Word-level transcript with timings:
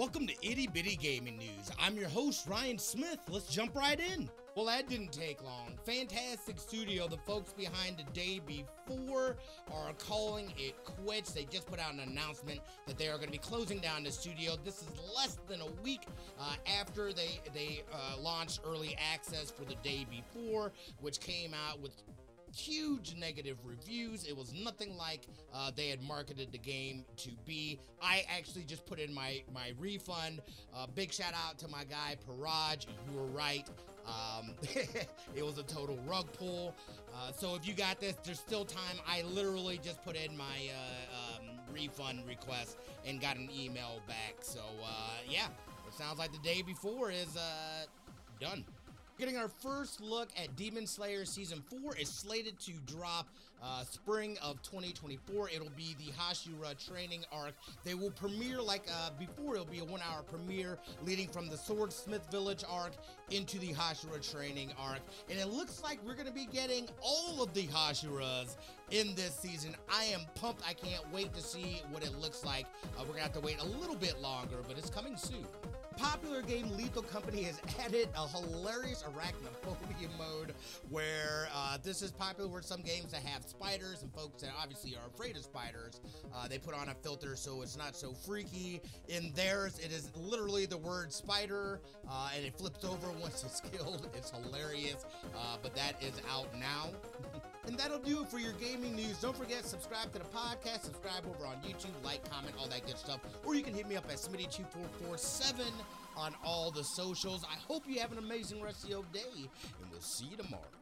Welcome 0.00 0.26
to 0.28 0.34
Itty 0.40 0.66
Bitty 0.66 0.96
Gaming 0.96 1.36
News. 1.36 1.70
I'm 1.78 1.94
your 1.94 2.08
host, 2.08 2.46
Ryan 2.48 2.78
Smith. 2.78 3.18
Let's 3.28 3.52
jump 3.52 3.76
right 3.76 4.00
in. 4.00 4.30
Well, 4.56 4.64
that 4.64 4.88
didn't 4.88 5.12
take 5.12 5.44
long. 5.44 5.78
Fntastic 5.86 6.58
Studio, 6.58 7.06
the 7.06 7.18
folks 7.18 7.52
behind 7.52 7.98
the 7.98 8.10
day 8.14 8.40
before, 8.46 9.36
are 9.70 9.92
calling 9.98 10.54
it 10.56 10.74
quits. 10.84 11.32
They 11.32 11.44
just 11.44 11.66
put 11.66 11.78
out 11.78 11.92
an 11.92 12.00
announcement 12.00 12.60
that 12.86 12.96
they 12.96 13.08
are 13.08 13.16
going 13.16 13.26
to 13.26 13.32
be 13.32 13.36
closing 13.36 13.78
down 13.78 14.02
the 14.02 14.10
studio. 14.10 14.56
This 14.64 14.80
is 14.80 14.88
less 15.14 15.36
than 15.46 15.60
a 15.60 15.70
week 15.82 16.06
uh, 16.40 16.54
after 16.80 17.12
they 17.12 17.38
they 17.52 17.82
uh, 17.92 18.18
launched 18.18 18.60
early 18.66 18.96
access 19.12 19.50
for 19.50 19.66
the 19.66 19.76
day 19.84 20.06
before, 20.08 20.72
which 21.02 21.20
came 21.20 21.52
out 21.52 21.78
with 21.82 21.92
huge 22.54 23.14
negative 23.18 23.58
reviews. 23.64 24.24
It 24.24 24.36
was 24.36 24.52
nothing 24.52 24.96
like 24.96 25.26
uh, 25.52 25.70
they 25.74 25.88
had 25.88 26.02
marketed 26.02 26.52
the 26.52 26.58
game 26.58 27.04
to 27.18 27.30
be. 27.46 27.78
I 28.02 28.24
actually 28.28 28.64
just 28.64 28.86
put 28.86 28.98
in 28.98 29.12
my 29.12 29.42
my 29.52 29.72
refund. 29.78 30.40
Uh, 30.74 30.86
big 30.94 31.12
shout 31.12 31.34
out 31.34 31.58
to 31.58 31.68
my 31.68 31.84
guy 31.84 32.16
Paraj. 32.28 32.86
You 33.10 33.18
were 33.18 33.26
right. 33.26 33.68
Um, 34.06 34.54
it 35.34 35.44
was 35.44 35.58
a 35.58 35.62
total 35.62 35.98
rug 36.06 36.26
pull. 36.32 36.74
Uh, 37.14 37.32
so 37.32 37.54
if 37.54 37.66
you 37.66 37.74
got 37.74 38.00
this, 38.00 38.14
there's 38.24 38.40
still 38.40 38.64
time. 38.64 38.96
I 39.06 39.22
literally 39.22 39.78
just 39.82 40.02
put 40.04 40.16
in 40.16 40.36
my 40.36 40.44
uh, 40.44 41.38
um, 41.38 41.46
refund 41.72 42.26
request 42.26 42.78
and 43.06 43.20
got 43.20 43.36
an 43.36 43.48
email 43.56 44.00
back. 44.06 44.36
So 44.40 44.60
uh, 44.82 45.10
yeah, 45.28 45.46
it 45.86 45.94
sounds 45.94 46.18
like 46.18 46.32
the 46.32 46.38
day 46.38 46.62
before 46.62 47.10
is 47.10 47.36
uh, 47.36 47.86
done. 48.40 48.64
Getting 49.20 49.36
our 49.36 49.48
first 49.48 50.00
look 50.00 50.30
at 50.42 50.56
Demon 50.56 50.86
Slayer 50.86 51.26
Season 51.26 51.62
4 51.82 51.94
is 51.96 52.08
slated 52.08 52.58
to 52.60 52.72
drop 52.86 53.28
uh, 53.62 53.84
spring 53.84 54.38
of 54.42 54.62
2024. 54.62 55.50
It'll 55.54 55.68
be 55.76 55.94
the 55.98 56.10
Hashira 56.12 56.74
training 56.88 57.26
arc. 57.30 57.52
They 57.84 57.92
will 57.92 58.12
premiere 58.12 58.62
like 58.62 58.86
uh, 58.90 59.10
before, 59.18 59.56
it'll 59.56 59.66
be 59.66 59.80
a 59.80 59.84
one 59.84 60.00
hour 60.00 60.22
premiere 60.22 60.78
leading 61.04 61.28
from 61.28 61.50
the 61.50 61.58
Swordsmith 61.58 62.30
Village 62.30 62.64
arc 62.66 62.92
into 63.30 63.58
the 63.58 63.74
Hashira 63.74 64.26
training 64.26 64.72
arc. 64.78 65.00
And 65.28 65.38
it 65.38 65.48
looks 65.48 65.82
like 65.82 65.98
we're 66.02 66.14
going 66.14 66.24
to 66.24 66.32
be 66.32 66.46
getting 66.46 66.88
all 67.02 67.42
of 67.42 67.52
the 67.52 67.66
Hashiras 67.66 68.56
in 68.90 69.14
this 69.16 69.36
season. 69.36 69.76
I 69.92 70.04
am 70.04 70.22
pumped. 70.34 70.62
I 70.66 70.72
can't 70.72 71.04
wait 71.12 71.34
to 71.34 71.42
see 71.42 71.82
what 71.90 72.02
it 72.02 72.18
looks 72.18 72.42
like. 72.42 72.64
Uh, 72.96 73.00
we're 73.00 73.08
going 73.08 73.16
to 73.18 73.24
have 73.24 73.34
to 73.34 73.40
wait 73.40 73.60
a 73.60 73.66
little 73.66 73.96
bit 73.96 74.18
longer, 74.22 74.56
but 74.66 74.78
it's 74.78 74.88
coming 74.88 75.18
soon 75.18 75.44
popular 76.00 76.40
game 76.40 76.70
Lethal 76.76 77.02
Company 77.02 77.42
has 77.42 77.60
added 77.84 78.08
a 78.16 78.28
hilarious 78.28 79.04
arachnophobia 79.04 80.08
mode 80.16 80.54
where 80.88 81.48
uh, 81.54 81.76
this 81.82 82.00
is 82.00 82.10
popular 82.10 82.48
with 82.48 82.64
some 82.64 82.80
games 82.80 83.12
that 83.12 83.22
have 83.22 83.44
spiders 83.44 84.02
and 84.02 84.12
folks 84.14 84.42
that 84.42 84.50
obviously 84.60 84.96
are 84.96 85.06
afraid 85.14 85.36
of 85.36 85.42
spiders. 85.42 86.00
Uh, 86.34 86.48
they 86.48 86.58
put 86.58 86.74
on 86.74 86.88
a 86.88 86.94
filter 86.94 87.36
so 87.36 87.60
it's 87.62 87.76
not 87.76 87.94
so 87.94 88.12
freaky. 88.12 88.80
In 89.08 89.32
theirs, 89.34 89.78
it 89.78 89.92
is 89.92 90.10
literally 90.16 90.64
the 90.64 90.78
word 90.78 91.12
spider 91.12 91.80
uh, 92.10 92.30
and 92.34 92.44
it 92.44 92.56
flips 92.56 92.84
over 92.84 93.10
once 93.20 93.44
it's 93.44 93.60
killed. 93.60 94.08
It's 94.14 94.30
hilarious, 94.30 95.04
uh, 95.36 95.56
but 95.62 95.74
that 95.76 96.02
is 96.02 96.14
out 96.30 96.48
now. 96.58 96.88
And 97.66 97.76
that'll 97.76 97.98
do 97.98 98.22
it 98.22 98.28
for 98.28 98.38
your 98.38 98.52
gaming 98.54 98.96
news. 98.96 99.18
Don't 99.20 99.36
forget, 99.36 99.64
subscribe 99.66 100.12
to 100.12 100.18
the 100.18 100.24
podcast, 100.26 100.82
subscribe 100.82 101.24
over 101.28 101.46
on 101.46 101.56
YouTube, 101.56 101.92
like, 102.02 102.28
comment, 102.30 102.54
all 102.58 102.68
that 102.68 102.86
good 102.86 102.98
stuff. 102.98 103.20
Or 103.44 103.54
you 103.54 103.62
can 103.62 103.74
hit 103.74 103.86
me 103.88 103.96
up 103.96 104.04
at 104.10 104.16
Smitty2447 104.16 105.66
on 106.16 106.34
all 106.44 106.70
the 106.70 106.82
socials. 106.82 107.44
I 107.44 107.56
hope 107.68 107.84
you 107.86 108.00
have 108.00 108.12
an 108.12 108.18
amazing 108.18 108.62
rest 108.62 108.84
of 108.84 108.90
your 108.90 109.04
day, 109.12 109.20
and 109.34 109.90
we'll 109.90 110.00
see 110.00 110.26
you 110.30 110.36
tomorrow. 110.36 110.79